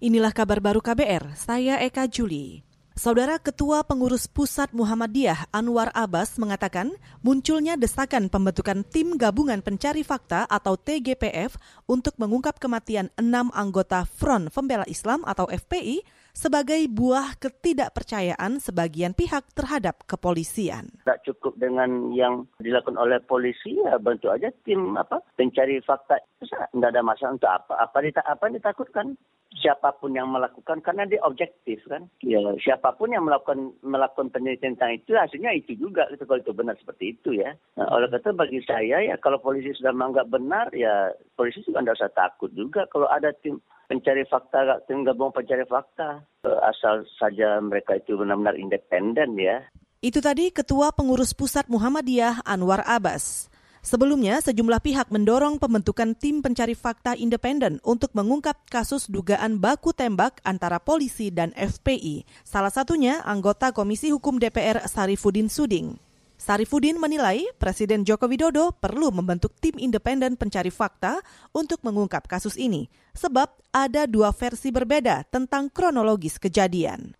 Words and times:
Inilah 0.00 0.32
kabar 0.32 0.64
baru 0.64 0.80
KBR, 0.80 1.36
saya 1.36 1.76
Eka 1.84 2.08
Juli. 2.08 2.64
Saudara 2.96 3.36
Ketua 3.36 3.84
Pengurus 3.84 4.24
Pusat 4.24 4.72
Muhammadiyah 4.72 5.52
Anwar 5.52 5.92
Abbas 5.92 6.40
mengatakan 6.40 6.96
munculnya 7.20 7.76
desakan 7.76 8.32
pembentukan 8.32 8.80
Tim 8.80 9.20
Gabungan 9.20 9.60
Pencari 9.60 10.00
Fakta 10.00 10.48
atau 10.48 10.80
TGPF 10.80 11.52
untuk 11.84 12.16
mengungkap 12.16 12.56
kematian 12.56 13.12
enam 13.20 13.52
anggota 13.52 14.08
Front 14.08 14.48
Pembela 14.56 14.88
Islam 14.88 15.20
atau 15.28 15.44
FPI 15.52 16.00
sebagai 16.32 16.80
buah 16.88 17.36
ketidakpercayaan 17.36 18.56
sebagian 18.56 19.12
pihak 19.12 19.52
terhadap 19.52 20.08
kepolisian. 20.08 20.88
Tidak 21.04 21.28
cukup 21.28 21.60
dengan 21.60 22.08
yang 22.16 22.48
dilakukan 22.56 22.96
oleh 22.96 23.20
polisi, 23.20 23.76
ya 23.76 24.00
bantu 24.00 24.32
aja 24.32 24.48
tim 24.64 24.96
apa 24.96 25.20
pencari 25.36 25.76
fakta. 25.84 26.16
Tidak 26.40 26.88
ada 26.88 27.04
masalah 27.04 27.36
untuk 27.36 27.52
apa. 27.52 27.84
Apa, 27.84 28.00
apa 28.00 28.44
ditakutkan? 28.48 29.20
Siapa 29.58 29.90
pun 29.98 30.14
yang 30.14 30.30
melakukan 30.30 30.78
karena 30.80 31.10
dia 31.10 31.18
objektif 31.26 31.82
kan. 31.90 32.06
Ya, 32.22 32.38
siapa 32.62 32.94
pun 32.94 33.10
yang 33.10 33.26
melakukan 33.26 33.74
melakukan 33.82 34.30
penelitian 34.30 34.78
tentang 34.78 34.94
itu 34.94 35.10
hasilnya 35.18 35.50
itu 35.58 35.74
juga 35.74 36.06
gitu 36.14 36.22
kalau 36.24 36.38
itu 36.38 36.54
benar 36.54 36.78
seperti 36.78 37.18
itu 37.18 37.34
ya. 37.34 37.58
Nah, 37.74 37.90
oleh 37.90 38.06
karena 38.06 38.30
bagi 38.38 38.60
saya 38.62 39.02
ya 39.02 39.14
kalau 39.18 39.42
polisi 39.42 39.74
sudah 39.74 39.90
menganggap 39.90 40.30
benar 40.30 40.66
ya 40.70 41.10
polisi 41.34 41.66
juga 41.66 41.82
tidak 41.82 41.98
usah 41.98 42.12
takut 42.14 42.50
juga 42.54 42.86
kalau 42.86 43.10
ada 43.10 43.34
tim 43.42 43.58
pencari 43.90 44.22
fakta, 44.30 44.86
tim 44.86 45.02
gabungan 45.02 45.34
pencari 45.34 45.66
fakta 45.66 46.22
eh, 46.46 46.60
asal 46.70 47.02
saja 47.18 47.58
mereka 47.58 47.98
itu 47.98 48.14
benar-benar 48.14 48.54
independen 48.54 49.34
ya. 49.34 49.66
Itu 50.00 50.24
tadi 50.24 50.48
Ketua 50.48 50.96
Pengurus 50.96 51.36
Pusat 51.36 51.68
Muhammadiyah 51.68 52.40
Anwar 52.48 52.80
Abbas. 52.88 53.49
Sebelumnya, 53.80 54.44
sejumlah 54.44 54.84
pihak 54.84 55.08
mendorong 55.08 55.56
pembentukan 55.56 56.12
tim 56.12 56.44
pencari 56.44 56.76
fakta 56.76 57.16
independen 57.16 57.80
untuk 57.80 58.12
mengungkap 58.12 58.68
kasus 58.68 59.08
dugaan 59.08 59.56
baku 59.56 59.96
tembak 59.96 60.36
antara 60.44 60.76
polisi 60.76 61.32
dan 61.32 61.56
FPI. 61.56 62.28
Salah 62.44 62.68
satunya 62.68 63.24
anggota 63.24 63.72
Komisi 63.72 64.12
Hukum 64.12 64.36
DPR 64.36 64.84
Sarifudin 64.84 65.48
Suding. 65.48 65.96
Sarifudin 66.40 66.96
menilai 66.96 67.44
Presiden 67.60 68.04
Joko 68.04 68.24
Widodo 68.24 68.72
perlu 68.72 69.12
membentuk 69.12 69.56
tim 69.60 69.76
independen 69.76 70.40
pencari 70.40 70.72
fakta 70.72 71.20
untuk 71.52 71.84
mengungkap 71.84 72.24
kasus 72.28 72.56
ini, 72.56 72.88
sebab 73.16 73.48
ada 73.72 74.08
dua 74.08 74.32
versi 74.32 74.72
berbeda 74.72 75.24
tentang 75.28 75.68
kronologis 75.72 76.36
kejadian. 76.40 77.12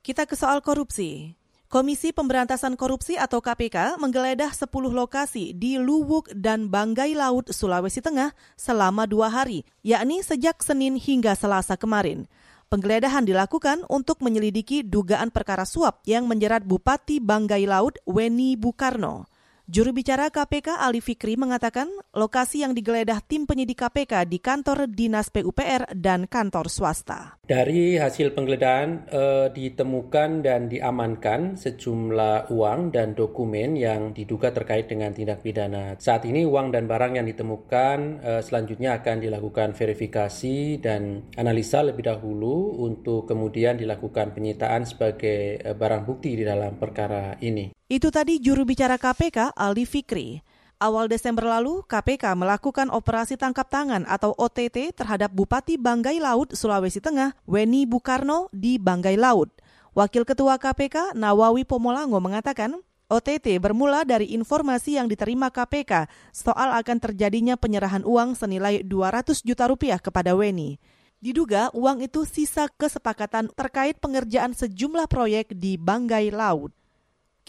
Kita 0.00 0.24
ke 0.24 0.36
soal 0.36 0.64
korupsi. 0.64 1.39
Komisi 1.70 2.10
Pemberantasan 2.10 2.74
Korupsi 2.74 3.14
atau 3.14 3.38
KPK 3.38 3.94
menggeledah 4.02 4.50
10 4.50 4.66
lokasi 4.90 5.54
di 5.54 5.78
Luwuk 5.78 6.26
dan 6.34 6.66
Banggai 6.66 7.14
Laut, 7.14 7.46
Sulawesi 7.46 8.02
Tengah 8.02 8.34
selama 8.58 9.06
dua 9.06 9.30
hari, 9.30 9.62
yakni 9.86 10.18
sejak 10.18 10.58
Senin 10.66 10.98
hingga 10.98 11.38
Selasa 11.38 11.78
kemarin. 11.78 12.26
Penggeledahan 12.74 13.22
dilakukan 13.22 13.86
untuk 13.86 14.18
menyelidiki 14.18 14.82
dugaan 14.82 15.30
perkara 15.30 15.62
suap 15.62 16.02
yang 16.10 16.26
menjerat 16.26 16.66
Bupati 16.66 17.22
Banggai 17.22 17.70
Laut, 17.70 18.02
Weni 18.02 18.58
Bukarno. 18.58 19.30
Juru 19.70 19.94
bicara 19.94 20.34
KPK 20.34 20.82
Ali 20.82 20.98
Fikri 20.98 21.38
mengatakan 21.38 21.86
lokasi 22.10 22.66
yang 22.66 22.74
digeledah 22.74 23.22
tim 23.22 23.46
penyidik 23.46 23.78
KPK 23.78 24.26
di 24.26 24.42
kantor 24.42 24.90
Dinas 24.90 25.30
PUPR 25.30 25.94
dan 25.94 26.26
kantor 26.26 26.66
swasta. 26.66 27.38
Dari 27.46 27.94
hasil 27.94 28.34
penggeledahan 28.34 29.06
eh, 29.06 29.46
ditemukan 29.54 30.42
dan 30.42 30.66
diamankan 30.66 31.54
sejumlah 31.54 32.50
uang 32.50 32.90
dan 32.90 33.14
dokumen 33.14 33.78
yang 33.78 34.10
diduga 34.10 34.50
terkait 34.50 34.90
dengan 34.90 35.14
tindak 35.14 35.38
pidana. 35.38 35.94
Saat 36.02 36.26
ini 36.26 36.42
uang 36.42 36.74
dan 36.74 36.90
barang 36.90 37.22
yang 37.22 37.30
ditemukan 37.30 38.26
eh, 38.26 38.42
selanjutnya 38.42 38.98
akan 38.98 39.22
dilakukan 39.22 39.78
verifikasi 39.78 40.82
dan 40.82 41.30
analisa 41.38 41.86
lebih 41.86 42.10
dahulu 42.10 42.74
untuk 42.74 43.22
kemudian 43.22 43.78
dilakukan 43.78 44.34
penyitaan 44.34 44.82
sebagai 44.82 45.62
eh, 45.62 45.74
barang 45.78 46.02
bukti 46.02 46.34
di 46.34 46.42
dalam 46.42 46.74
perkara 46.74 47.38
ini. 47.38 47.70
Itu 47.90 48.14
tadi 48.14 48.38
juru 48.38 48.62
bicara 48.62 48.94
KPK 49.02 49.50
Aldi 49.50 49.82
Fikri. 49.82 50.46
Awal 50.78 51.10
Desember 51.10 51.42
lalu, 51.42 51.82
KPK 51.90 52.38
melakukan 52.38 52.86
operasi 52.86 53.34
tangkap 53.34 53.66
tangan 53.66 54.06
atau 54.06 54.30
OTT 54.38 54.94
terhadap 54.94 55.34
Bupati 55.34 55.74
Banggai 55.74 56.22
Laut, 56.22 56.54
Sulawesi 56.54 57.02
Tengah, 57.02 57.34
Weni 57.50 57.90
Bukarno 57.90 58.46
di 58.54 58.78
Banggai 58.78 59.18
Laut. 59.18 59.50
Wakil 59.90 60.22
Ketua 60.22 60.54
KPK 60.62 61.18
Nawawi 61.18 61.66
Pomolango 61.66 62.22
mengatakan, 62.22 62.78
OTT 63.10 63.58
bermula 63.58 64.06
dari 64.06 64.38
informasi 64.38 64.94
yang 64.94 65.10
diterima 65.10 65.50
KPK 65.50 66.06
soal 66.30 66.70
akan 66.78 67.02
terjadinya 67.02 67.58
penyerahan 67.58 68.06
uang 68.06 68.38
senilai 68.38 68.86
200 68.86 69.42
juta 69.42 69.66
rupiah 69.66 69.98
kepada 69.98 70.38
Weni. 70.38 70.78
Diduga 71.18 71.74
uang 71.74 72.06
itu 72.06 72.22
sisa 72.22 72.70
kesepakatan 72.70 73.50
terkait 73.50 73.98
pengerjaan 73.98 74.54
sejumlah 74.54 75.10
proyek 75.10 75.58
di 75.58 75.74
Banggai 75.74 76.30
Laut. 76.30 76.70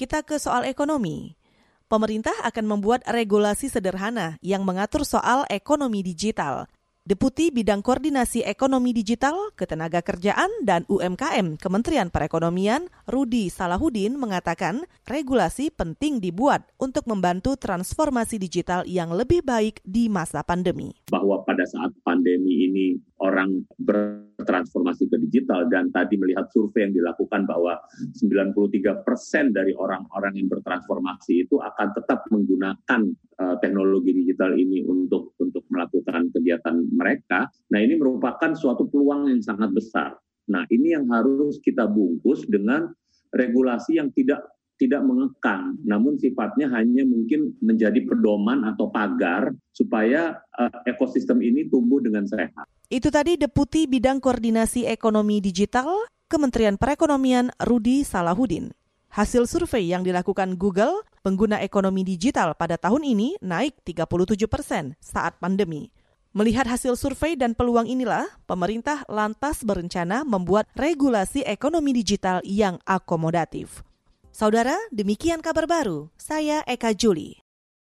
Kita 0.02 0.26
ke 0.26 0.42
soal 0.42 0.66
ekonomi. 0.66 1.38
Pemerintah 1.86 2.34
akan 2.42 2.66
membuat 2.66 3.06
regulasi 3.06 3.70
sederhana 3.70 4.34
yang 4.42 4.66
mengatur 4.66 5.06
soal 5.06 5.46
ekonomi 5.46 6.02
digital. 6.02 6.66
Deputi 7.02 7.50
Bidang 7.50 7.82
Koordinasi 7.82 8.46
Ekonomi 8.46 8.94
Digital, 8.94 9.34
Ketenaga 9.58 10.06
Kerjaan, 10.06 10.54
dan 10.62 10.86
UMKM 10.86 11.58
Kementerian 11.58 12.14
Perekonomian, 12.14 12.94
Rudi 13.10 13.50
Salahuddin 13.50 14.22
mengatakan 14.22 14.86
regulasi 15.10 15.74
penting 15.74 16.22
dibuat 16.22 16.70
untuk 16.78 17.10
membantu 17.10 17.58
transformasi 17.58 18.38
digital 18.38 18.86
yang 18.86 19.10
lebih 19.18 19.42
baik 19.42 19.82
di 19.82 20.14
masa 20.14 20.46
pandemi. 20.46 20.94
Bahwa 21.10 21.42
pada 21.42 21.66
saat 21.66 21.90
pandemi 22.06 22.70
ini 22.70 23.02
orang 23.18 23.66
bertransformasi 23.82 25.10
ke 25.10 25.18
digital 25.26 25.66
dan 25.74 25.90
tadi 25.90 26.22
melihat 26.22 26.54
survei 26.54 26.86
yang 26.86 26.94
dilakukan 26.94 27.50
bahwa 27.50 27.82
93 28.14 29.02
persen 29.02 29.50
dari 29.50 29.74
orang-orang 29.74 30.38
yang 30.38 30.54
bertransformasi 30.54 31.50
itu 31.50 31.58
akan 31.58 31.98
tetap 31.98 32.30
menggunakan 32.30 33.02
uh, 33.42 33.58
teknologi 33.58 34.14
digital 34.14 34.54
ini 34.54 34.86
untuk 34.86 35.34
melakukan 35.72 36.30
kegiatan 36.36 36.76
mereka. 36.92 37.48
Nah 37.72 37.80
ini 37.80 37.96
merupakan 37.96 38.52
suatu 38.52 38.86
peluang 38.92 39.32
yang 39.32 39.42
sangat 39.42 39.72
besar. 39.72 40.20
Nah 40.52 40.68
ini 40.68 40.94
yang 40.94 41.08
harus 41.10 41.64
kita 41.64 41.88
bungkus 41.88 42.44
dengan 42.46 42.92
regulasi 43.32 43.98
yang 43.98 44.12
tidak 44.12 44.44
tidak 44.82 45.06
mengekang, 45.06 45.78
namun 45.86 46.18
sifatnya 46.18 46.66
hanya 46.74 47.06
mungkin 47.06 47.54
menjadi 47.62 48.02
pedoman 48.02 48.66
atau 48.66 48.90
pagar 48.90 49.54
supaya 49.70 50.42
uh, 50.58 50.82
ekosistem 50.90 51.38
ini 51.46 51.70
tumbuh 51.70 52.02
dengan 52.02 52.26
sehat. 52.26 52.66
Itu 52.90 53.14
tadi 53.14 53.38
Deputi 53.38 53.86
Bidang 53.86 54.18
Koordinasi 54.18 54.90
Ekonomi 54.90 55.38
Digital 55.38 56.10
Kementerian 56.26 56.82
Perekonomian 56.82 57.54
Rudi 57.62 58.02
Salahuddin. 58.02 58.74
Hasil 59.14 59.46
survei 59.46 59.86
yang 59.86 60.02
dilakukan 60.02 60.58
Google, 60.58 61.06
pengguna 61.22 61.62
ekonomi 61.62 62.02
digital 62.02 62.54
pada 62.58 62.76
tahun 62.78 63.06
ini 63.06 63.38
naik 63.42 63.82
37 63.86 64.46
persen 64.46 64.94
saat 64.98 65.38
pandemi. 65.42 65.90
Melihat 66.32 66.64
hasil 66.64 66.96
survei 66.96 67.36
dan 67.36 67.52
peluang 67.52 67.90
inilah, 67.90 68.24
pemerintah 68.48 69.04
lantas 69.12 69.68
berencana 69.68 70.24
membuat 70.24 70.70
regulasi 70.80 71.44
ekonomi 71.44 71.92
digital 71.92 72.40
yang 72.48 72.80
akomodatif. 72.88 73.84
Saudara, 74.32 74.80
demikian 74.96 75.44
kabar 75.44 75.68
baru. 75.68 76.08
Saya 76.16 76.64
Eka 76.64 76.96
Juli. 76.96 77.41